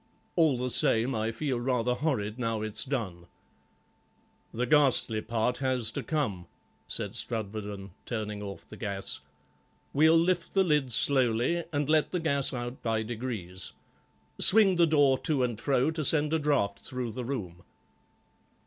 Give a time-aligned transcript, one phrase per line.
[0.35, 3.27] All the same I feel rather horrid now it's done."
[4.51, 6.47] "The ghastly part has to come,"
[6.87, 9.19] said Strudwarden, turning off the gas.
[9.93, 13.73] "We'll lift the lid slowly, and let the gas out by degrees.
[14.39, 17.61] Swing the door to and fro to send a draught through the room."